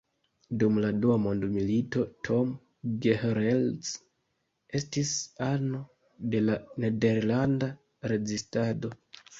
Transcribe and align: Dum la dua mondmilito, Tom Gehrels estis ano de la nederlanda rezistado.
Dum 0.61 0.77
la 0.83 0.87
dua 1.01 1.17
mondmilito, 1.25 2.05
Tom 2.29 2.55
Gehrels 3.05 3.93
estis 4.81 5.13
ano 5.51 5.85
de 6.35 6.45
la 6.49 6.61
nederlanda 6.87 7.73
rezistado. 8.15 8.95